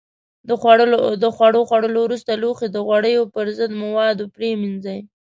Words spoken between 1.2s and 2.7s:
د خوړو خوړلو وروسته لوښي